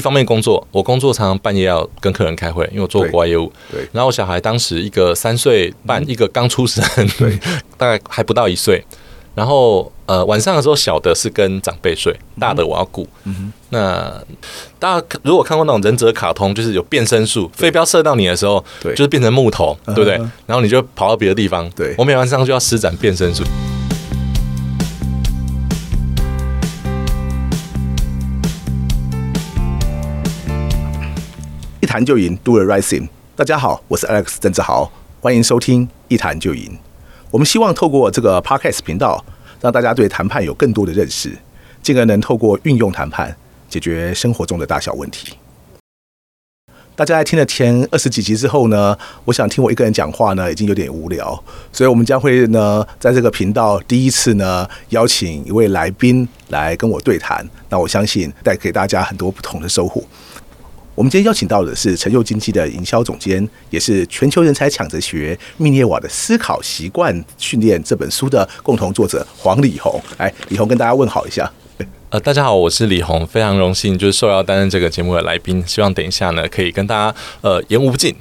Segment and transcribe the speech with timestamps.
[0.00, 3.52] 一方面工作，我工作常常半夜要跟客人开会，因为我做国外业务。
[3.70, 3.86] 对。
[3.92, 6.82] 然后我小孩当时一个三岁半，一个刚出生，
[7.18, 7.38] 对，
[7.76, 8.82] 大概还不到一岁。
[9.34, 13.06] 然后呃，晚上的时候小的是跟长辈睡，大的我要顾。
[13.24, 13.52] 嗯哼。
[13.68, 14.10] 那
[14.78, 20.14] 大家如果看过那种忍者卡通，就是有变身术，飞镖射到你的时候，对，就是变成木头，对不对？
[20.46, 21.68] 然后你就跑到别的地方。
[21.76, 21.94] 对。
[21.98, 23.44] 我每晚上就要施展变身术。
[31.90, 33.08] 谈就赢，Do the right thing。
[33.34, 34.88] 大家好，我是 Alex 郑志豪，
[35.20, 36.78] 欢迎收听一谈就赢。
[37.32, 39.24] 我们希望透过这个 Podcast 频道，
[39.60, 41.36] 让大家对谈判有更多的认识，
[41.82, 43.36] 进而能透过运用谈判
[43.68, 45.32] 解决生活中的大小问题。
[46.94, 57.44] 大家在听了前二十几集之后呢，我想听我一个人讲话呢，已经有点无聊，所以我们将会呢，在这个频道第一次呢，邀请一位来宾来跟我对谈。
[57.68, 60.00] 那我相信带给大家很多不同的收获。
[60.94, 69.98] 我们今天邀请到的是成就经济的营销总监，也是全球人才抢着学密涅瓦的思考习惯训练这本书的共同作者黄礼宏。
[70.18, 71.50] 来，礼宏跟大家问好一下。
[72.10, 78.12] 呃，大家好，我是李红，非常荣幸就是受邀担任这个节目的来宾，希望等一下呢可以跟大家呃言无不尽。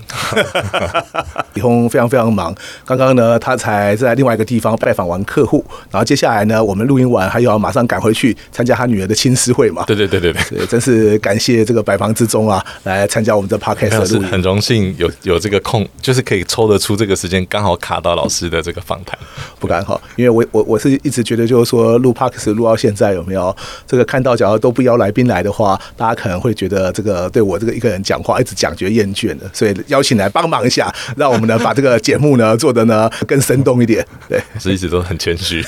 [1.55, 2.53] 李红非常非常忙，
[2.85, 9.83] 刚刚呢他才在另外一个地方拜访完客户，然后接下来呢我们录音完还要马上赶回去参加他女儿的亲师会嘛？
[9.87, 19.17] 对对对对对，真是感谢这个百忙之中啊来参加我们的 podcast 的录音，很荣幸有有这个空，就是可以抽得出这个时间，刚好卡到老师的这个访谈，
[19.59, 23.49] 不敢哈，因为我我我是一直觉得就是说录 podcast 录到现在有没有？
[23.87, 34.05] 这个看到，假如都不邀来宾来的话，大家可能会觉得这个对我这个一个人讲话一直讲觉得厌倦了，所以邀请来帮忙一下，让我们呢把这个节目呢 做的呢更生动一点。
[34.27, 35.63] 对，是一直都很谦虚。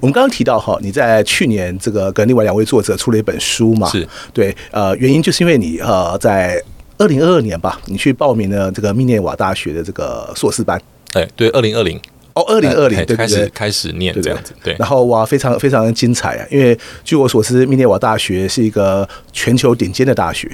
[0.00, 3.88] 我们刚刚提到哈，你在去年这个跟另外两位作者出了一本书嘛？
[3.88, 6.62] 是对，呃，原因就是因为你呃在
[6.98, 10.80] 二零二二年吧，你去报名了这个密涅瓦大学的这个硕士班。
[11.12, 12.00] 哎，对，二零二零。
[12.34, 14.76] 哦，二零二零对，开始开始念这样子，对。
[14.78, 16.46] 然后哇，非常非常精彩啊！
[16.50, 20.48] 因为据我所知，密涅瓦大学是一个全球顶尖的大学，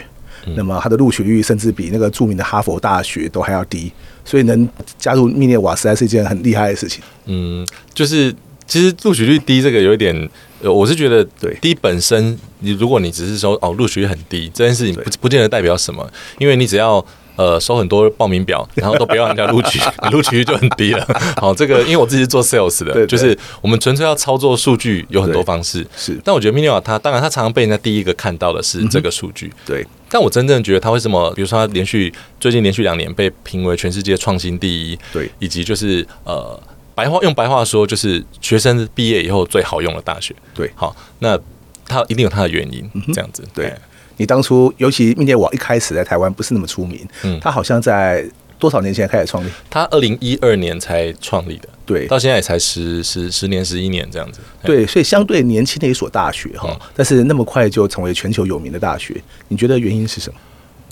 [0.57, 3.93] 那么它的录取率甚至比那个著名的哈佛大学都还要低，
[4.25, 7.03] 所以能加入密涅瓦实在是一件很厉害的事情。
[7.27, 8.35] 嗯，就是
[8.67, 10.29] 其实录取率低这个有一点，
[10.63, 17.05] 我是觉得对低本身，你如果你只是说哦录取率很低这件事情不不见得代表什么，因为你只要。
[17.37, 19.79] 呃，收很多报名表， 然后都不要人家录取，
[20.11, 21.07] 录取率就很低了。
[21.37, 25.87] 好，这个因为我自己是做 sales 的，就是我们纯粹要操作数据，有很多方式。
[25.97, 29.47] 是，但我觉得密涅瓦它当然它常常被人家第一个看到的是这个数据。
[29.47, 36.59] 嗯、对，但我真正觉得它为什么，比如说它连续最近连续两年被评为全世界创新第一，对，以及就是呃
[36.95, 40.35] 白话用白话说就是学生毕业以后最好用的大学。
[40.55, 41.39] 对，好，那
[41.87, 43.43] 它一定有它的原因，这样子。
[43.45, 43.75] 嗯、对。
[44.17, 48.25] 你当初，尤其密涅瓦一开始在台湾不是那么出名，嗯，他好像在
[48.59, 49.51] 多少年前开始创立？
[49.69, 54.41] 他二零一二年才创立的，对，到现在也才十十十年十一年这样子。
[54.63, 59.15] 对，所以相对年轻的一所大学哈，嗯，但是那么快就成为全球有名的大学，
[59.49, 60.39] 你觉得原因是什么？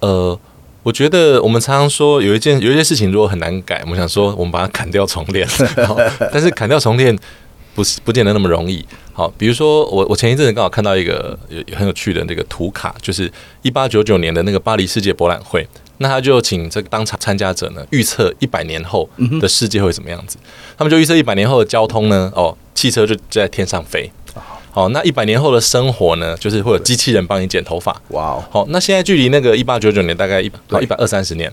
[0.00, 0.38] 呃，
[0.82, 5.48] 我觉得我们常常说有一件有一些事情如果很难改，我们想说我们把它砍掉重练，
[6.30, 7.18] 但是砍掉重练。
[7.74, 8.84] 不是不见得那么容易。
[9.12, 13.30] 好，比如说我我前一阵子刚好看到一个有很有趣的那个图卡，就是
[13.62, 15.66] 一八九九年的那个巴黎世界博览会，
[15.98, 19.08] 那他就请这个当场参加者呢预测一百年后
[19.40, 20.36] 的世界会怎么样子。
[20.76, 24.10] 他们就预测一百年后的交通呢，哦，汽车就在天上飞。
[24.72, 27.92] 好，那一百年后的生活呢，就是会有机器人帮你剪头发。
[28.08, 31.52] 哇哦，好，那现在距离那个一八九九年大概一百一百二三十年。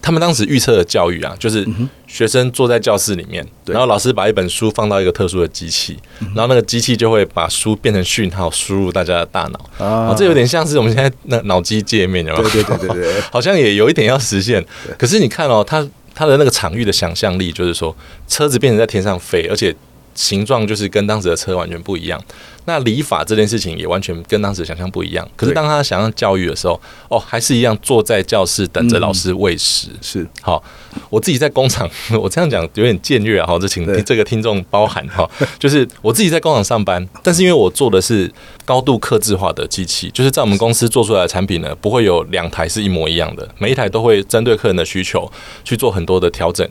[0.00, 1.66] 他们当时预测的教育啊，就是
[2.06, 5.98] 学生坐在教室里面，然后老师把一本书放到一个特殊的机器，
[6.34, 9.84] 然后那个机器就会把书变成讯号输入大家的大脑。
[9.84, 12.48] 啊，这有点像是我们现在那脑机界面，有没有？
[12.48, 14.64] 对对对对对， 好像也有一点要实现。
[14.98, 17.94] 可是你看哦，他他的那个场域的想象力，就是说
[18.26, 19.74] 车子变成在天上飞，而且
[20.14, 22.22] 形状就是跟当时的车完全不一样。
[22.64, 25.28] 那理法这件事情也完全跟当时想象不一样。
[25.34, 29.88] 可是当他想象教育的时候，哦，还是一样坐在教室等着老师喂食。
[30.00, 30.62] 是好，
[31.10, 31.90] 我自己在工厂，
[32.22, 35.28] 我这样讲有点僭越，哈，这请这个听众包涵哈。
[35.58, 38.32] 就是我自己在工厂上班，但是因为我做的是
[38.64, 45.28] 高度克制化的机器，就是在我们公司做出来的产品呢，不会有两台是一模一样的，每一台都会针对客人的需求
[45.64, 46.68] 去做很多的调整。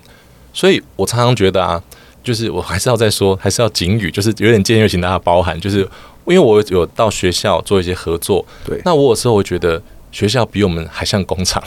[0.53, 1.83] 所以我常常觉得啊。
[2.23, 5.59] 就是我还是要再说，还是要警语，就是有点建议，请大家包含。
[5.59, 5.79] 就是
[6.25, 9.81] 因为我有到学校做一些合作，对，那我有时候会觉得
[10.11, 11.61] 学校比我们还像工厂，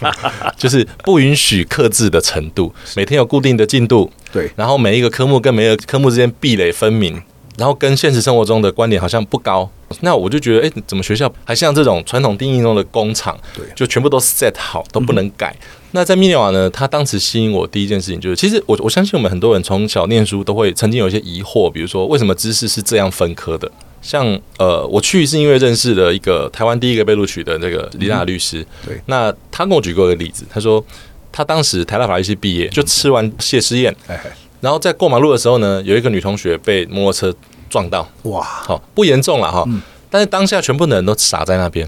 [0.56, 7.20] 就是不允许克制的程度，每天有固定的进度，对，然后每一个科目跟每一个科目之间壁垒分明，
[7.56, 9.68] 然后跟现实生活中的观点好像不高，
[10.00, 15.56] 那我就觉得，哎，怎么学校还像这种传统定义中的工厂，对，就全部都 set 好，都不能改。
[15.60, 23.70] 嗯、那在密涅瓦呢，他当时吸引我第一件事情就是，其实我我相信我们很多人从小念书都会曾经有一些疑惑，比如说为什么知识是这样分科的？
[24.02, 30.84] 像呃，我去是因为认识了一个台湾第一个被录取的那个李大律师，嗯、对，那他跟我举过一个例子，他说
[31.30, 33.94] 他当时台大法律系毕业，就吃完谢师宴。
[34.08, 34.18] 嗯
[34.60, 37.34] 然后在过马路的时候呢，有一个女同学被摩托车
[37.68, 41.86] 撞到，哇，好不严重了哈，嗯、但是当下全部的人都傻在那边。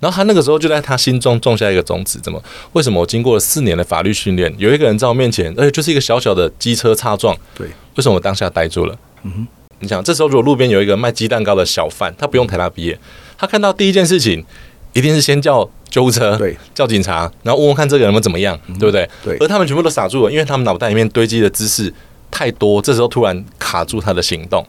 [0.00, 2.42] 然后他那个时候就在他心中种下一个种子，怎么？
[2.72, 7.66] 为什么我经过了四年的法律训练，有一个人在我面前，而且就是一个小小的机车擦撞，对，
[7.96, 8.96] 为什么我当下呆住了？
[9.22, 9.46] 嗯哼，
[9.80, 12.98] 你想，这时候如果路边有一个卖鸡蛋糕的小贩，他不用台大毕业，
[13.38, 14.44] 他看到第一件事情
[14.92, 19.08] 一定是先叫救护车，对，叫警察，然后问问看这个人们怎么样，对不对？
[19.24, 21.92] 对，而他们全部都傻住了，因为他们脑袋里面堆积的知识。
[22.28, 24.66] 太多，这时候突然卡住他的行动。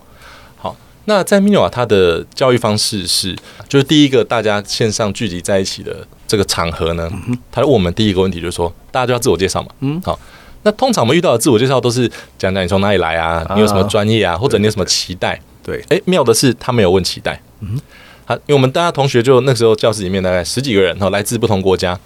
[1.07, 3.35] 好，那在密涅瓦，他的教育方式是，
[3.69, 7.09] 就是第一个大家线上聚集在一起的这个场合呢，
[7.51, 9.69] 他问我们第一个问题就是说，大家就要自我介绍嘛。
[9.79, 10.19] 嗯，好，
[10.63, 12.07] 那通常我们遇到的自我介绍都是
[12.37, 15.39] 讲讲你从哪里来啊，你有什么专业啊，或者你有什么期待。
[15.63, 17.41] 对，哎，妙的是他没有问期待。
[17.61, 17.79] 嗯，
[18.25, 21.97] 好，因为我们大家同学就那时候教室里面大概十几个人，哈，来自不同国家，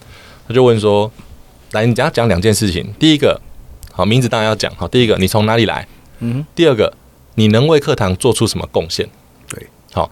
[0.48, 1.12] 他就问说，
[1.72, 3.40] 来，你等下讲两件事情，第一个。
[3.94, 4.74] 好，名字当然要讲。
[4.78, 5.86] 好，第一个，你从哪里来？
[6.20, 6.46] 嗯。
[6.56, 6.92] 第二个，
[7.36, 9.10] 你能为课堂做出什么贡献？
[9.50, 10.12] 对，好，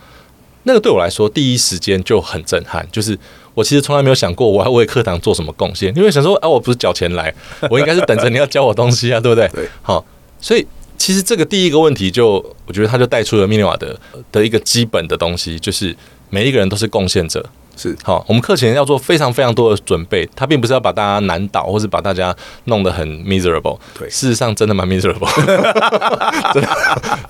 [0.63, 2.87] 那个对我来说，第一时间就很震撼。
[2.91, 3.17] 就是
[3.53, 7.33] 我其实从来没有想过我要为课堂做什么贡献，因为想说，啊，我不是缴钱来，
[7.69, 9.47] 我应该是等着你要教我东西啊，对不对？
[9.49, 9.67] 对。
[9.81, 10.03] 好，
[10.39, 10.65] 所以
[10.97, 13.99] 其实这个第一个问题就，就我觉得他就带出了密涅瓦的
[14.31, 15.95] 的一个基本的东西，就是
[16.29, 17.45] 每一个人都是贡献者。
[17.79, 22.35] 是好，我们课前要做非常非常多的准备，它并不是要把大家难倒，或是把大家
[22.65, 23.79] 弄得很 miserable。
[23.97, 25.29] 对，事实上真的蛮 miserable。
[26.53, 26.69] 真的，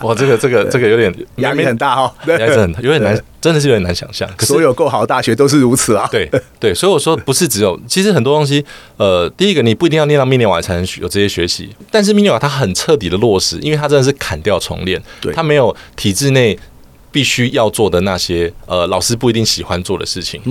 [0.02, 4.28] 哇，这个这个这个有点压力很大哈，压力很大，有点难，真的是有点难想象。
[4.36, 6.08] 可是所有够好的大学都是如此啊。
[6.12, 6.28] 对
[6.60, 8.66] 对，所以我说不是只有，其实很多东西，
[8.98, 16.58] 呃，第一个你不一定要念到密涅瓦才能有这些学习，但是密涅瓦它很彻底的落实，因为它真的是砍掉重练，对，它没有体制内。
[17.12, 20.42] 必须要做的那些呃，老师不一定喜欢做的事情。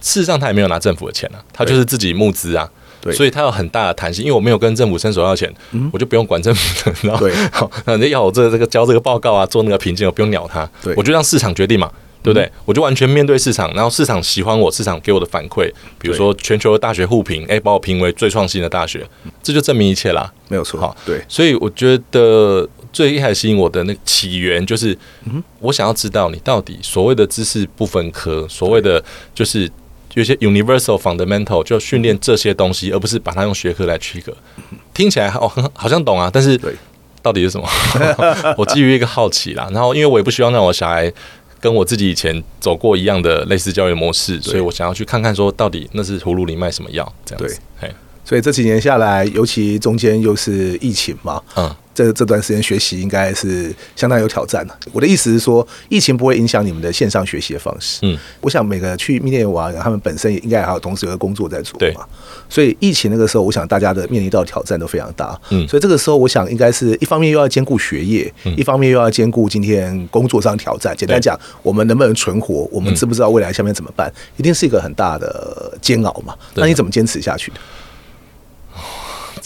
[0.00, 2.68] 事实上他也没有拿政府的钱啊，他就是自己募资啊。
[3.00, 6.96] 对，所以他有很大的弹性，因为我没有跟政府伸手要钱，嗯、我就不用管政府的。
[7.02, 10.68] 然后，对，好，那你要我这个这个交这个报告啊，做那个评鉴，我不用鸟他。
[10.82, 11.88] 对，我就让市场决定嘛，
[12.24, 12.44] 对不对？
[12.46, 19.06] 嗯、我就完全面对市场，然后市场喜欢我，市场给我的反馈，比如说全球的大学互评，哎，把我评为最创新的大学，
[19.44, 20.32] 这就证明一切啦。
[20.48, 20.80] 没有错。
[20.80, 22.68] 好，对，所以我觉得。
[22.92, 24.96] 最一开始吸引我的那个起源，就是
[25.60, 29.02] 我想要知道你到底所谓的知识不分科，所谓的
[29.34, 29.70] 就是
[30.14, 34.34] 有些 universal fundamental 就训练这些东西，而不是把它用学科来区隔。
[34.92, 36.58] 听起来哦，好像懂啊，但是
[37.22, 37.68] 到底是什么？
[38.56, 41.12] 我基于一个好奇啦，然后因为我也不希望让我小孩
[41.60, 47.58] 跟我自己以前走过一样的类似教育模式，所以我想要去看看说到底那是葫芦里卖什么药这样子。
[47.80, 47.92] 对，
[48.28, 51.74] 所以这几年下来，尤其中间又是疫情嘛，嗯。
[51.94, 54.78] 这这段时间学习应该是相当有挑战的。
[54.92, 57.98] 我的意思是说，疫情不会影响你们的线上学习的方式。
[58.02, 61.80] 嗯，我想每个去密涅瓦，他们本身也应该还有同时有个工作在做嘛。
[61.80, 61.96] 对。
[62.48, 65.36] 所以疫情那个时候，我想大家的面临到挑战都非常大。
[65.50, 65.66] 嗯。
[65.66, 70.96] 所以这个时候，我想应该是一方面又要兼顾学业，一方面又要兼顾今天工作上挑战。
[70.96, 72.68] 简单讲，我们能不能存活？
[72.70, 74.08] 我们知不知道未来下面怎么办？
[74.36, 76.32] 一定是一个很大的煎熬嘛。
[76.54, 77.56] 那你怎么坚持下去的？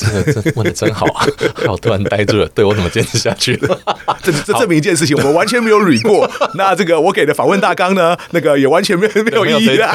[0.02, 1.26] 这个这问的真好啊！
[1.66, 2.48] 好，突然呆住了。
[2.54, 3.78] 对，我怎么坚持下去了？
[4.22, 6.28] 这这证明一件事情，我们完全没有捋过。
[6.54, 9.88] 那这个我给的访问大纲呢，那个也完全没有没有意义的！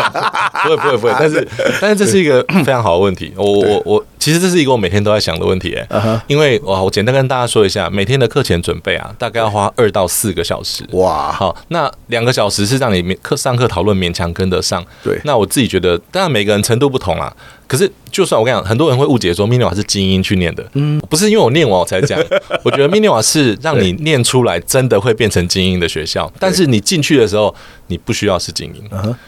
[0.63, 1.47] 不会不会不会，但是
[1.81, 3.33] 但是这是一个非常好的问题。
[3.35, 6.21] 我我我，其实这是一个我每天都在想的问题哎。
[6.27, 10.83] 因为哇，我简单跟大家说一下，每天的课前准备啊，大概要花二到四个小时。
[10.91, 14.83] 哇，好，那两个小时是让你课上课讨论勉强跟得上。
[15.03, 17.33] 对，那我自己觉得，当然每个人程度不同啦。
[17.67, 22.17] 可是，就算我跟你讲，很多人会误解说密涅瓦是精英去念的，嗯，不是因为我念完我才讲。
[22.63, 27.53] 我觉得密涅瓦是让你念出来真的会变成精英的学校，但是你进去的时候，
[27.87, 28.83] 你不需要是精英，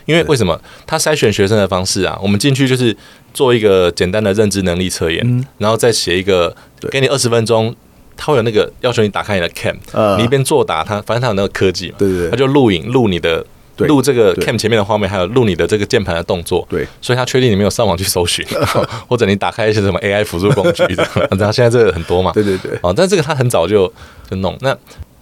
[0.06, 0.60] 因为为什么？
[0.88, 2.96] 他筛选学生的方式啊，我们进去就是
[3.34, 6.56] 做一个简单的认知能力测验，然后再写一个，
[6.90, 7.76] 给你二十分钟，
[8.16, 9.76] 他会有那个要求你打开你的 cam，
[10.18, 13.46] 你一边作答，他反正他有那个科技嘛，对对，他就录影录你的。
[13.88, 18.46] 录这个 cam 前面的画面，还有录你的这个键盘的动作，对，所以他确定你没有上网去搜寻，
[19.08, 21.08] 或者你打开一些什么 AI 辅助工具的，
[21.38, 23.92] 然后现在这个很多嘛，对对对，哦，但这个他很早就
[24.30, 24.58] 就弄。
[24.62, 24.76] 那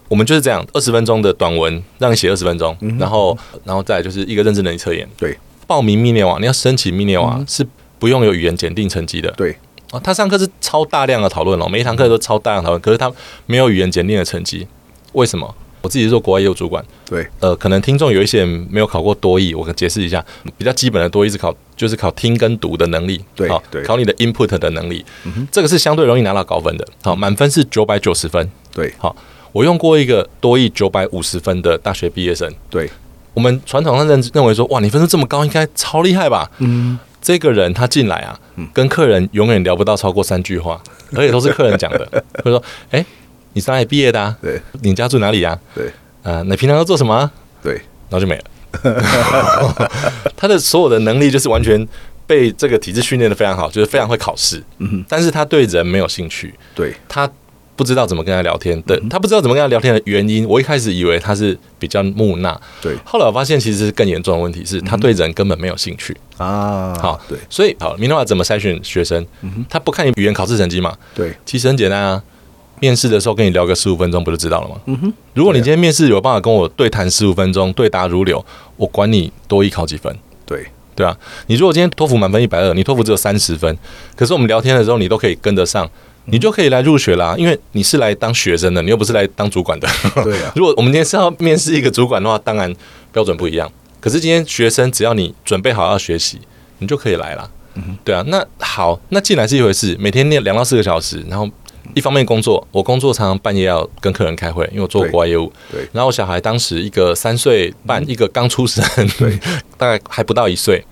[0.08, 5.08] 我们就是这样，二十分钟的短文让你写二十分钟，然后然后再就是一个认知能力测验。
[5.18, 7.68] 对，报名密涅瓦，你要申请密涅瓦是
[8.00, 9.30] 不用有语言检定成绩的。
[9.32, 9.58] 对，
[9.92, 13.12] 哦，他上课是超大量的讨论哦，每一堂课都超大量讨论，可是他
[13.46, 14.66] 没有语言检定的成绩，
[15.14, 15.54] 为什么？
[15.82, 20.24] 我自己是做国外业务主管，对，呃，可能听众有一些人没有考过多译，我解释一下，
[20.58, 29.16] 比较基本的多译是考就是考听跟读的能力，对，好，对，考你的 input 的能力，嗯哼，这个是相对容易拿到高分的，好，满分是九百九十分，对，好，
[29.52, 32.90] 我用过一个多译九百五十分的大学毕业生，对，
[33.34, 36.50] 我们传统上认认为说，哇，你分数这么高，应该超厉害吧？
[36.60, 37.00] 嗯。
[37.20, 38.40] 这个人他进来啊，
[38.72, 40.82] 跟客人永远聊不到超过三句话，
[41.14, 42.24] 而且都是客人讲的。
[42.36, 43.04] 他说：“哎，
[43.52, 44.22] 你是哪里毕业的？
[44.22, 44.38] 啊？
[44.42, 45.60] 对，你家住哪里啊？
[45.76, 45.92] 对，
[46.28, 47.32] 呃，你平常要做什么？
[47.64, 47.76] 对，
[48.10, 48.44] 然后就没了。
[50.36, 51.88] 他的所有的能力就是完全
[52.26, 54.62] 被这个体制训练得非常好，就是非常会考试。
[54.80, 56.54] 嗯，但是他对人没有兴趣。
[56.76, 57.30] 对他。
[57.78, 66.98] 不知道怎么跟他聊天的，他不知道怎么跟他聊天的原因，我一开始以为他是比较木讷，对，后来我发现其实是更严重的问题，是他对人根本没有兴趣啊。
[67.00, 69.24] 好，对，所以好，Minerva 怎么筛选学生？
[69.70, 70.98] 他不看你语言考试成绩嘛？
[71.14, 72.24] 对，其实很简单啊，
[72.80, 74.76] 面试的时候跟你聊个十五分钟不就知道了吗？
[74.86, 78.44] 嗯哼，如果你今天面试有办法跟我对谈十五分钟，对答如流，
[78.76, 80.16] 我管你多益考几分？
[80.46, 80.66] 对，
[80.96, 81.18] 对啊，
[81.48, 83.78] 你如果今天托福满分一百二，你托福只有三十分，
[84.16, 85.90] 可是我们聊天的时候你都可以跟得上。
[86.30, 89.88] 你就可以来入学啦，因为你是来当学生的，你又不是来当主管的。
[90.26, 92.70] 对啊， 如果我们今天是要面试一个主管的话，当然
[93.14, 93.72] 标准不一样。
[94.02, 96.38] 可是今天学生只要你准备好要学习，
[96.80, 97.50] 你就可以来啦。
[98.04, 101.50] 对啊，那好，那进来是一回事，每天练两到四个小时，然后
[101.96, 105.52] 一方面工作，我工作常常半夜要跟客人开会，因为我做国外业务。
[105.72, 105.82] 对。
[105.92, 108.84] 然后我小孩当时一个三岁半，一个刚出生，
[109.18, 109.40] 对，
[109.78, 110.84] 大概还不到一岁。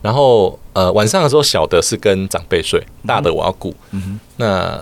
[0.00, 3.74] 然后呃，晚上的时候小的是跟长辈睡，大的我要顾。
[3.92, 4.20] 嗯哼。
[4.36, 4.76] 那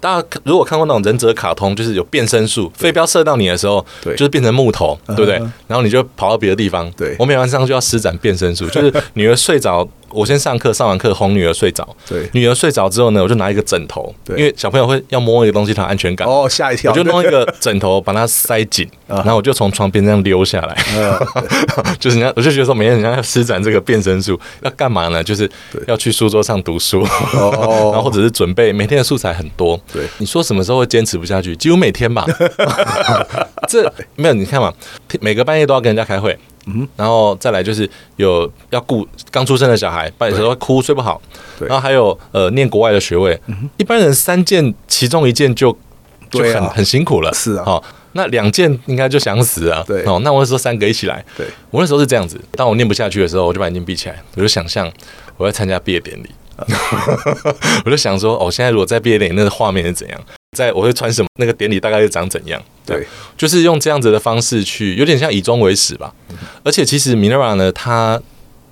[0.00, 5.34] 大家如果看过那种忍者卡通，就是有变身术，飞镖射到你的时候，对，就是变成木头，对不对？
[5.66, 6.90] 然后你就跑到别的地方。
[6.92, 11.86] 对，我每晚上就要施展变身术， 就是女儿睡着，我先上课，上完课哄女儿睡着。
[12.08, 16.26] 对，女儿睡着之后呢，我就拿一个枕头，因为小朋友会要摸一个东西，他安全感。
[16.26, 16.90] 哦，吓一跳！
[16.90, 20.74] 我就弄一个枕头把它塞紧， 然后我就从床边这样溜下来。
[22.00, 25.24] 就是人家，我就觉得说，每天人家要施展这个变身术，要干嘛呢？
[25.24, 25.50] 就是
[25.86, 27.00] 要去书桌上读书，
[27.34, 28.72] 然后或者是准备。
[28.72, 31.56] 每天的素材很多，对，你说什么时候会坚持不下去？
[31.56, 32.24] 几乎每天吧。
[33.66, 34.72] 这没有，你看嘛，
[35.20, 41.20] 每个半夜都要跟人家开会，嗯，然后再来就是有要顾刚出生的小孩，半夜时候会哭睡不好，
[41.58, 43.38] 对，然后还有呃念国外的学位，
[43.76, 45.76] 一般人三件其中一件就
[46.30, 47.84] 就很很辛苦了，是啊，好，
[48.18, 54.92] 那两件应该就想死啊，对，哦，那我那时候三个一起来，对，我那时候是这样子，当我念不下去的时候，我就把眼睛闭起来，我就想象
[55.36, 56.28] 我要参加毕业典礼。
[57.86, 60.20] 我就想说，哦，现在如果在毕业典礼，那个画面是怎样？
[60.56, 61.28] 在我会穿什么？
[61.38, 62.60] 那个典礼大概是长怎样？
[62.84, 63.06] 对，
[63.36, 66.12] 就是用这样子的方式去，有点像以终为始吧。
[66.64, 68.20] 而且其实 Minerva 呢，它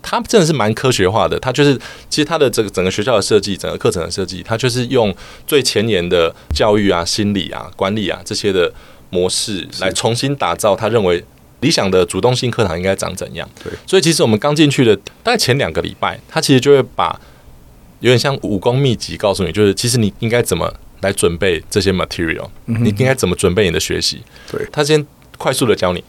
[0.02, 1.38] 它真的是蛮科学化的。
[1.38, 1.78] 它就是
[2.10, 5.14] 其实它的这个整个学校的设计，整个课程的设计，它就是用
[5.46, 8.72] 最前沿的教育啊、心理啊、管理啊这些的
[9.10, 10.74] 模式来重新打造。
[10.76, 11.24] 他认为
[11.60, 13.48] 理想的主动性课堂应该长怎样？
[13.62, 17.18] 对，所以其实我们刚进去的大概前两个礼拜，他其实就会把。
[18.00, 20.70] 有点像武功秘籍，告诉你，就是其实你应该怎么
[21.00, 24.22] 来准备这些 material，你应该怎么准备你的学习。
[24.52, 25.04] 对，他先
[25.38, 26.04] 快速的教你，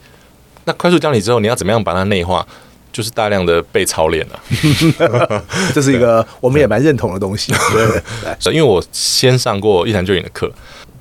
[0.66, 2.46] 那快速教你之后，你要怎么样把它内化？
[2.92, 5.42] 就是大量的被操练了。
[5.74, 7.54] 这是一个我们也蛮认同的东西。
[7.72, 10.52] 对， 因为我先上过一谈就赢的课，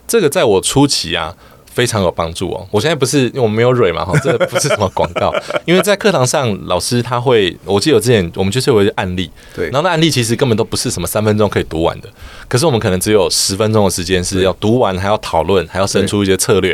[0.08, 1.36] 这个在我初期啊。
[1.77, 2.67] 非常有帮助哦！
[2.72, 5.31] 我现在不是因为我们没有蕊嘛哈，这个不是什么广告。
[5.63, 12.10] 因为在课堂上，老师他会，我记得我之前我们就是有一个案例，对，然后那案例其实根本都不是什么三分钟可以读完的，
[12.48, 16.74] 可是我们可能只有十分钟的时间是要读完，还要讨论，还要生出一些策略。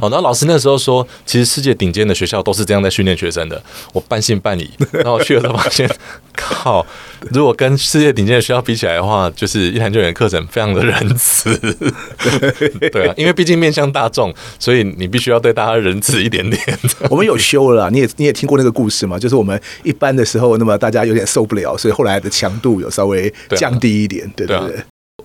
[0.00, 3.60] 好，然后老师那时候说，其实世界顶尖的学校都是这样在训练学生的。
[3.92, 5.90] 我半信半疑， 然后我去了之后发现，
[6.36, 6.86] 靠，
[7.32, 11.58] 如果跟世界顶尖的学校比起来的话，就是一谈就赢课程非常的仁慈。
[12.92, 14.32] 对啊，因为毕竟面向大众。
[14.58, 16.60] 所以你必须要对大家仁慈一点点。
[17.10, 19.18] 我们有修了啦，你也你也听过那个故事嘛？
[19.18, 24.76] 就是我们一般的时候，那么大家有点受不了，所以后来的强度有稍微降低一点，对对对。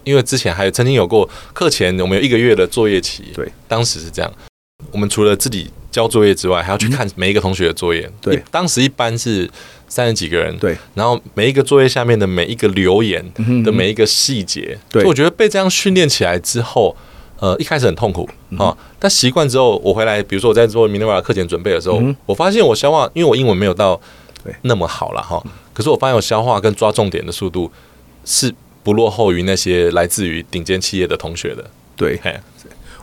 [0.05, 4.31] 因为之前还有曾经有过课前我们有一个月的作业期，对，当时是这样。
[4.91, 8.09] 我们除了自己交作业之外，还要去看每一个同学的作业。
[8.21, 9.47] 对，当时一般是
[9.89, 13.23] 三十几个人，对，然后每一个作业下面的每一个留言
[13.63, 16.95] 的每一个细节，对，我觉得被这样训练起来之后。
[17.39, 18.27] 呃，一开始很痛苦
[18.57, 23.99] 啊，但习惯之后，我回来，比如说我在做 Minerva 课前准备的时候，我发现我消化，因为我英文没有到
[24.63, 25.41] 那么好了哈，
[25.73, 27.71] 可是我发现我消化跟抓重点的速度
[28.25, 28.53] 是
[28.83, 31.65] 不落后于那些来自于顶尖企业的同学的。
[31.95, 32.19] 对，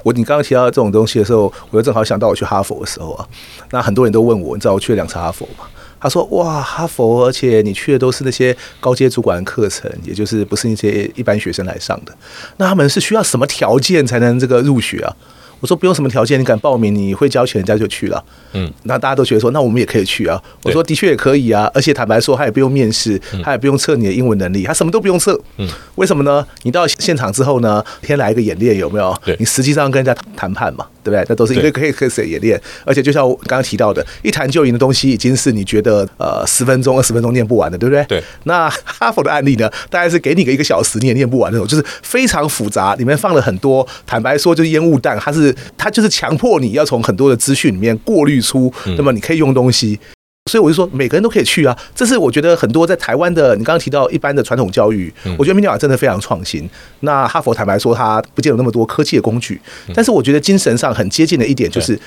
[0.03, 3.27] 我你刚刚提到这种东西的时候，我就正好想到我去哈佛的时候啊，
[3.71, 5.65] 那很多人都问我，你知道我去了两次哈佛吗？
[6.07, 12.15] 他说：“哇，哈佛，而且你去的都是那些高阶主管课程，也就是不是那些一般学生来上的。
[12.57, 15.13] 那他们是需要什么条件才能这个入学啊？”
[15.59, 18.23] 我说不用什么条件，你敢报名，你会交钱，人家就去了。
[18.53, 20.41] 嗯，那大家都觉得说，那我们也可以去啊。
[20.63, 25.41] 我说的确也可以啊，而且坦白说，他也不用面试，他也不用测你的英文能力，他什么都不用测。
[25.57, 26.47] 嗯，为什么呢？
[26.65, 29.19] 你到现场之后呢，先来一个演练，有没有？
[29.39, 31.25] 你实际上跟人家谈判嘛，对不对？
[31.29, 38.05] 那都是一个可以可以可以演练，而且就像我刚刚提到的，一谈就赢的东西，已经是你觉得呃十分钟、二十分钟念不完的，对不对？
[38.07, 38.23] 对。
[38.45, 49.99] 那哈佛的案例呢，大概是给你个一个小时，你也念不完那种，就是非常复杂，里面放了很多，坦白说就是烟雾弹，它是它就是强迫你要从很多的资讯里面过滤出，那么你可以用东西。
[50.47, 51.77] 所以我就说，每个人都可以去啊。
[51.95, 56.69] 这是我觉得很多在台湾的，你刚刚提到一般的传统教育，我觉得明尼瓦真的非常创新。
[57.01, 59.61] 那哈佛坦白说，它不见有那么多科技的工具，
[59.95, 61.99] 但是我觉得精神上很接近的一点就是，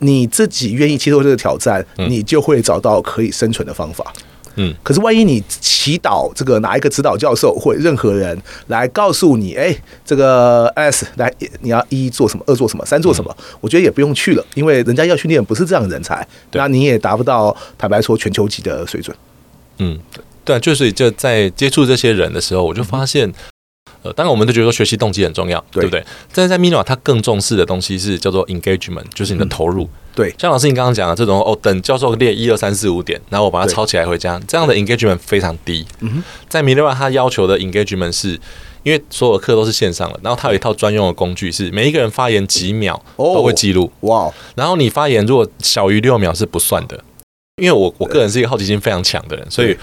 [0.00, 4.12] 你自己愿意接受这个挑战，你就会找到可以生存的方法。
[4.16, 4.22] 嗯，
[4.82, 8.36] 可是万一你祈祷这个哪一个指导教授或任何人
[8.68, 19.16] 来告诉你，哎，这个 S 来你要一做什么，二做什么，三做什么，我觉得也不用去了，因为人家要训练不是这样的人才，那你也达不到坦白说全球级的水准。
[19.78, 19.98] 嗯，
[20.44, 23.32] 对，就是就在接触这些人的时候，我就发现。
[24.02, 26.04] 呃当然，我们都觉得说学习动机很重要，对不对？
[26.32, 29.88] 但是在 Minova，他更重视的东西是叫做 engagement，就是你的投入。
[30.16, 35.86] 对，像老师你刚刚讲的这种哦，等教授列一二三四五点，然后我把它抄起来回家，这样的 engagement 非常低。
[36.48, 38.40] 在 Minova，他要求的 engagement 是
[38.82, 43.92] 因为所有的课都是线上的，然后他有一套专用的工具，是每一个人发言几秒都会记录。
[44.00, 44.32] 哇！
[44.54, 46.98] 然后你发言如果小于六秒是不算的，
[47.56, 49.76] 因为我我个人是一个好奇心非常强的人，所以。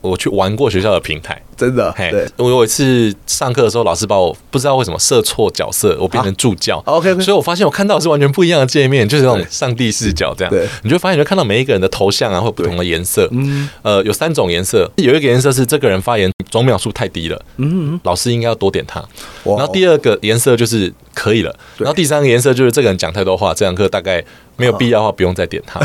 [0.00, 1.92] 我去玩过学校的平台，真的。
[1.92, 6.82] 嘿，我有一次上课的时候，老师把我不知道为什么设错角色，我变成助教。
[6.86, 10.52] OK，所以我发现我看到的是完全不一样的界面，就是那种上帝视角这样。
[10.52, 13.28] 对，你就发现你就看到每一个人的头像啊，会有不同的颜色。
[13.32, 19.04] 嗯，呃，有三种颜色，有一个颜色是这个人发言总秒数太低了，嗯，老师应该要多点他。
[19.44, 24.24] 然后第二个颜色就是可以了，然后第三个颜色就是这个人讲太多话，这堂课大概。
[24.58, 25.80] 没有必要的话，不用再点它。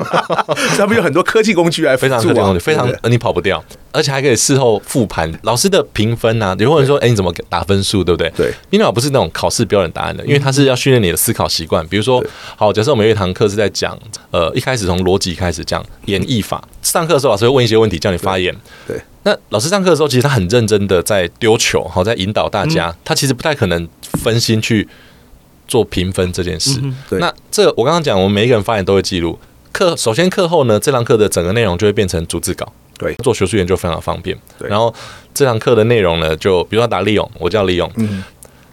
[0.74, 6.56] 上面有很多科技工具，还非常科技工具，非常你跑不掉，而且还可以事后复盘老师的评分啊。
[6.58, 8.30] 有人说，哎，你怎么打分数，对不对？
[8.30, 11.86] 对，Minova 不是那种考试标准答案的，因为它是要训练你的思考习惯。
[11.88, 12.24] 比如说，
[12.56, 13.98] 好，假设我们有一堂课是在讲，
[14.30, 16.66] 呃，一开始从逻辑开始讲演绎法。
[16.80, 18.54] 上课的时候，老师会问一些问题，叫你发言。
[18.88, 22.94] 对，那老师上课的时候，其实他很认真的在丢球，好，在引导大家。
[23.04, 23.86] 他其实不太可能
[24.22, 24.88] 分心去。
[25.66, 29.38] 做评分这件事，那这我刚刚讲，我们每一个人发言都会记录。
[29.72, 32.70] 课首先课后呢，这堂课的整个内容就会变成逐字稿。
[32.98, 34.34] 对，做学术研究非常方便。
[34.58, 34.94] 对，然后
[35.34, 37.90] 这堂课的内容呢，就比如说打利用，我叫利用。
[37.96, 38.24] 嗯，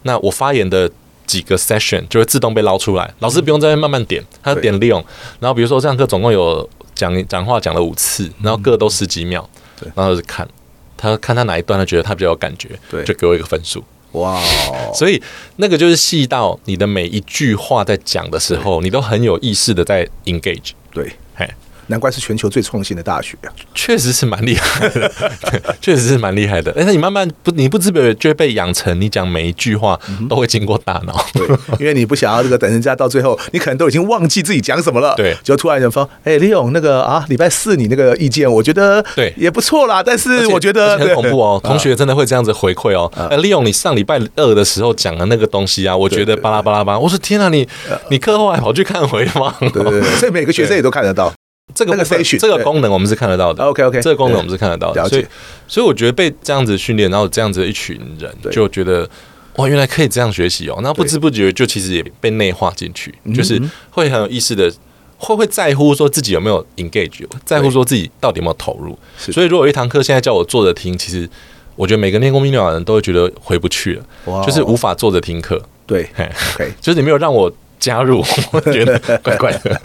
[0.03, 0.89] 那我发言的
[1.27, 5.03] 几个 session 就会自动被捞出来，老师不用在那慢慢点，他点利用。
[5.41, 9.49] 然后比如说这堂课总共有讲讲话讲了五次，然后各都十几秒。
[9.77, 10.47] 对，然后就是看
[10.95, 13.83] 他看他哪一段他觉得他比较有感觉，对，就给我一个分数。
[14.13, 15.21] 哇，wow, 所以
[15.57, 20.71] 那个就是细到你的每一句话在讲的时候，你都很有意识的在 engage。
[20.91, 21.47] 对，嘿。
[21.87, 23.49] 难怪是全球最创新的大学啊！
[23.73, 25.11] 确实是蛮厉害的，
[25.81, 26.73] 确实是蛮厉害的。
[26.75, 31.25] 但是你慢慢不，你不知不觉就会被养成，你讲每一句话都会经过大脑。
[31.33, 31.47] 对，
[31.79, 35.13] 因为你不想要这个等人家到最后，你可能都已经忘记自己讲什么了。
[35.15, 43.11] 对，就突然间说：“哎，李勇，那个啊，礼拜四你那个意见，我觉得对也不错啦。”但是我觉得很恐怖哦，同学真的会这样子回馈哦。
[43.29, 46.99] 哎，李勇，你上礼拜二的时候讲的那个东西啊，我觉得巴拉巴拉巴拉。
[46.99, 47.67] 我说天啊，你
[48.09, 49.53] 你课后还跑去看回放？
[49.59, 51.31] 对对对，所以每个学生也都看得到。
[51.73, 51.95] 这个
[52.39, 53.63] 这个功能我们是看得到的。
[53.63, 55.07] OK OK，这个功能我们是看得到的。
[55.07, 55.25] 所以
[55.67, 59.09] 所以我觉得被这样子训练，然后这样子的一群人就觉得
[59.55, 60.79] 哇，原来可以这样学习哦。
[60.83, 64.71] 那不知不觉就其实也被内化进去，就是会很有意识的，
[65.17, 68.97] 会会在乎说自己有没有 engage，在乎说自己到底有没有投入。
[69.17, 71.27] 所以如果有一堂课现在叫我坐着听，其实
[71.75, 73.93] 我觉得每个练过 Minova 的人都会觉得回不去
[74.25, 75.63] 了，就是无法坐着听课。
[75.87, 76.07] 对
[76.55, 79.81] ，OK， 就是你没有让我加入，我觉得 怪怪的。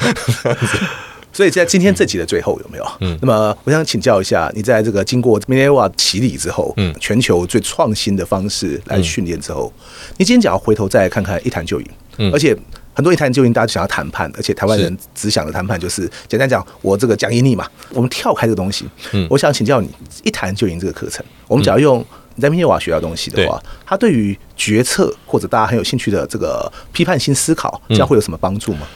[1.33, 2.87] 所以在今天这集的最后有没有？
[3.01, 9.73] 嗯，那么我想请教一下，你在这个经过 Minova 洗礼之后，嗯，全球最创新的方式来训练之后，
[10.17, 11.87] 你今天只要回头再看看一谈就赢，
[12.17, 12.57] 嗯，而且
[12.95, 17.69] 很多一谈就赢，大家想要谈判，而且台湾人只想着谈判就是简单讲，我这个讲赢你嘛。
[17.91, 19.89] 我们跳开这个东西，嗯，我想请教你，
[20.25, 28.87] 一谈就赢这个课程，我们只要用你在 Minova 学到东西的话，它对于决策或者大家很有兴趣的这个批判性思考，这样会有什么帮助吗？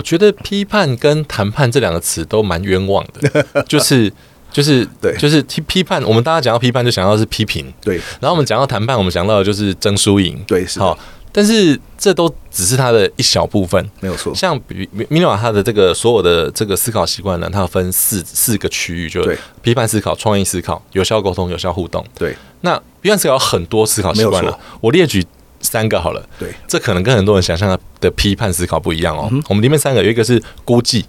[0.00, 4.10] 我觉得批判跟谈判这两个词都蛮冤枉的， 就是
[4.50, 6.02] 就是对，就是批批判。
[6.04, 7.96] 我们大家讲到批判，就想到是批评，对。
[8.18, 10.98] 然后我们讲到谈判，我们想到的就是争输赢，对，是好。
[11.32, 14.34] 但是这都只是它的一小部分，没有错。
[14.34, 19.22] 像比 Minova 它的这个所有的这个思考习惯呢，它分四四个区域，就
[19.60, 22.02] 批判思考、创意思考、有效沟通、有效互动。
[22.14, 25.22] 对，那批判思考有很多思考习惯了，我列举。
[25.70, 26.28] 三个好了。
[26.36, 29.28] 对，这可能跟很多人想象的批判思考不一样哦。
[29.30, 31.04] 嗯、我们里面三个有一个是估计，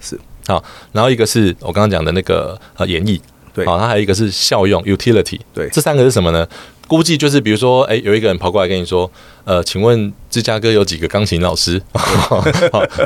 [0.00, 3.20] 是好，然后一个是我刚刚讲的那个呃演绎，
[3.52, 6.48] 对，好，它还有一个是效用 utility，对，这三个是什么呢？
[6.88, 9.10] 估计就是比如说，哎，有一个人跑过来跟你说，
[9.44, 11.82] 呃，请问芝加哥有几个钢琴老师？
[11.92, 12.42] 好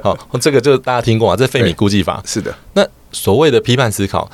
[0.04, 2.54] 好，这个就大家听过啊，这费米估计法是的。
[2.74, 4.30] 那所谓的批判思考。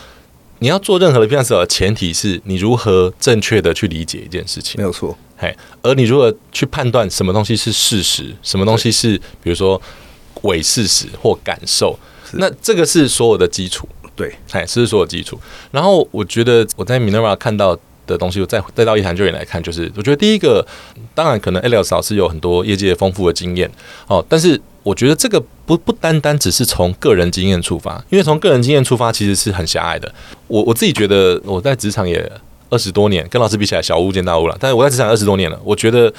[0.59, 5.16] 你要做任何的批判思考的前提是你如何正确的去理解一件事情，没有错。
[5.37, 9.81] 嘿，而你如何去判断什么东西是事实，什么东西是比如说
[10.42, 11.99] 伪事实或感受，
[12.33, 13.87] 那这个是所有的基础。
[14.14, 15.38] 对，哎，这是所有基础。
[15.71, 20.66] 然后我觉得我在 Minerva 看到的东西，我再再到一谈就业来看，就是我觉得第一个，
[21.14, 23.71] 当然可能 Alex 老师有很多业界丰富的经验
[24.07, 24.61] 哦，但是。
[24.87, 30.14] 我觉得这个不不单单只是从个人经验出发，因为从个人经验出发其实是很狭隘的。
[30.46, 32.31] 我我自己觉得我在职场也
[32.70, 34.57] 二十多年，跟老师比起来小巫见大巫了。
[34.61, 36.12] 但是我在职场二十多年了，我觉得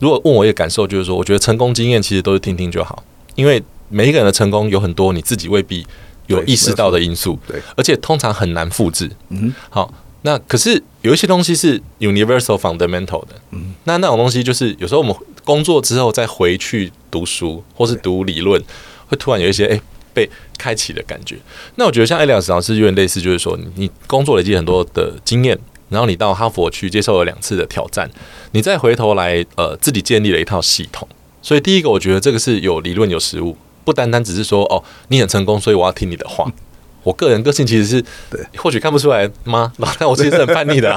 [0.00, 3.02] 如果问我一个感受，就是说，我觉得成功经验其实都是听听就好，
[3.36, 5.86] 因为每一个人的成功有很多你自己未必
[6.26, 9.10] 有意识到的因素，对，而且通常很难复制。
[9.30, 9.90] 嗯，好。
[10.22, 18.62] 那可是有一些东西是 universal fundamental 的，嗯，那那种东西就是有时候我们工作之后再回去读书或是读理论，
[19.08, 19.80] 会突然有一些诶、
[20.12, 21.36] 被开启的感觉。
[21.76, 28.10] 那我觉得像 Alex 老师有点类似，就是说你工作累积很多的经验，然后你到哈佛去接受了两次的挑战，
[28.52, 31.08] 你再回头来呃自己建立了一套系统。
[31.42, 36.52] 所以第一个我觉得这个是有理论有实物，不单单只是说哦你很成功，所以我要听你的话。
[37.02, 39.72] 我个人个性其实是，对，或许看不出来吗？
[39.98, 40.94] 但 我其实是很叛逆的，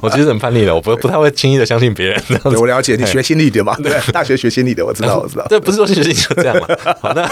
[0.00, 2.22] 我其实很叛逆的，我不不太会轻易的相信别人。
[2.44, 3.74] 我了解你学心理的嘛？
[3.82, 5.46] 对，大学学心理的，我知道，我知道。
[5.48, 6.66] 对，不是说学心理就这样嘛。
[7.00, 7.28] 好，那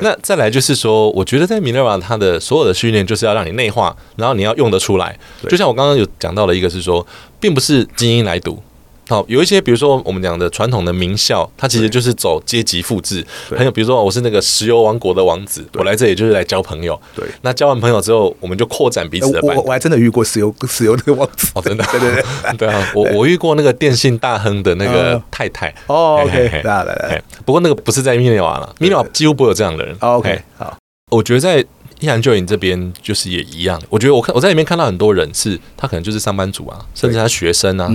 [0.00, 5.18] 那再来就是说，我觉得在 Minerva 它的所有的训练就是要让你内化，然后你要用得出来。
[5.48, 7.06] 就像我刚刚有讲到的一个是说，
[7.40, 8.62] 并不是精英来读。
[9.12, 13.22] 好，有一些比如说我们讲的传统的名校，它其实就是走阶级复制。
[13.54, 16.98] 还有比如说我是那个石油王国的王子，我来这里就是来交朋友。
[17.14, 19.40] 对，那交完朋友之后，我们就扩展彼此的。
[19.42, 21.48] 我我还真的遇过石油 石油那个王子。
[21.54, 22.56] 哦，真的，对 对对。
[22.56, 25.68] 对啊，我我遇过那个电信大亨的那个太太。
[25.88, 29.94] 哦，OK，来来来，不过那个不是在 Minerva 了，Minerva 几乎不会有这样的人。
[30.00, 30.74] OK，好，
[31.10, 31.62] 我觉得在。
[32.02, 37.88] 一谈就你这边就是也一样，我觉得我看我在里面看到很多人是，他可能就是上班族啊，甚至他学生啊，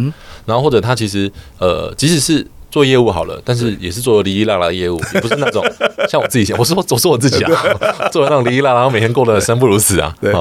[0.45, 5.61] 然后或者他其实呃，即使是做业务好了，但是也是做哩哩啦啦业务，也不是那种
[6.09, 7.51] 像我自己，我说我说我自己啊，
[8.11, 10.31] 做那种哩哩啦啦，每天过得生不如死啊，对，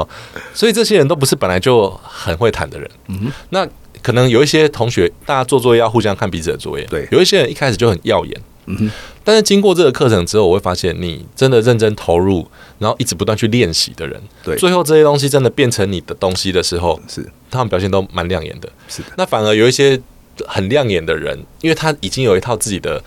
[0.55, 3.67] 所以这些人都不是本来就很会谈的人，嗯，那
[4.01, 8.41] 可能有一些同学，大家做作业要互相看彼此的作业，对，有一些人一开始就很耀眼。
[8.67, 8.91] 嗯哼，
[9.25, 12.47] 但是经过这个课程之后，我会发现你真的认真投入，
[12.79, 18.69] 然后一直不断去练习的人，对，最后这些东西真的变成你的东西的时候，是他们表现都蛮亮眼的。
[18.89, 20.01] 是的，那反而有一些
[20.47, 23.03] 很亮眼的人，因为他已经有一套自己的，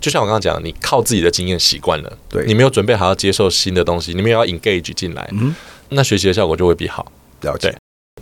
[0.00, 5.54] 就像我刚刚讲，你靠自己的经验习惯了，对，你没有准备好要接受新的东西，你没有要 engage 进来，嗯，
[5.90, 7.10] 那学习的效果就会比好。
[7.42, 7.74] 了解。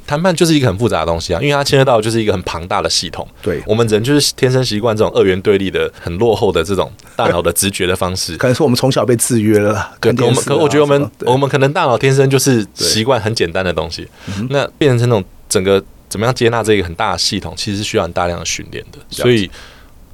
[0.08, 3.28] 谈判就是一个很复杂的东西啊，因为它牵涉到就是一个很庞大的系统。
[3.42, 8.34] 对，我们人就是天生习惯这种二元对立的、很落后的这种大脑的直觉的方式。
[8.40, 9.90] 可能是我们从小被制约了。
[10.00, 14.08] 可我们，可我觉得我们我们可能大脑天生就是习惯很简单的东西。
[14.48, 18.98] 那变成那种整个怎么样接纳这个很大的系统，其实是需要很大量的训练的。
[19.10, 19.50] 所以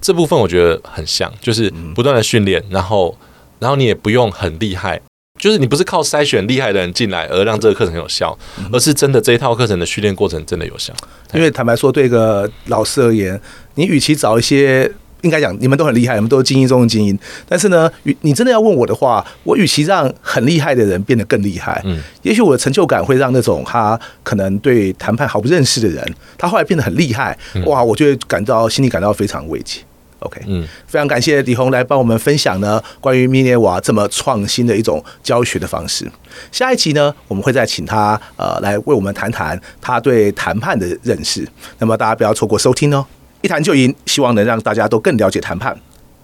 [0.01, 3.17] 这部分我觉得很像，就是不断的训练，然后
[3.61, 5.01] 然后你也不用很厉害。
[5.45, 8.35] 就是你不是靠筛选厉害的人进来而让这个课程有效，
[8.73, 10.91] 而是真的这一套课程的训练过程真的有效。
[11.35, 13.39] 因为坦白说，对一个老师而言，
[13.75, 29.81] 你与其找一些应该讲你们都很厉害，你们都是精英中的精英，但是呢，与你真的要问我的话，我与其让很厉害的人变得更厉害，嗯，也许我的成就感会让那种他可能对谈判毫不认识的人，他后来变得很厉害，哇，我就会感到心里感到非常慰藉。
[30.25, 36.11] OK，嗯，非常感谢李红来帮我们分享呢，关于 Minerva 这么创新的一种教学的方式。
[36.51, 41.47] 下一集呢，我们会再请他呃来为我们谈谈他对谈判的认识。
[41.79, 43.05] 那么大家不要错过收听哦，
[43.43, 45.77] 一谈就赢，希望能让大家都更了解谈判。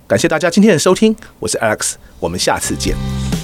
[0.06, 3.39] 感谢大家今天的收听，我是 Alex，我们下次见。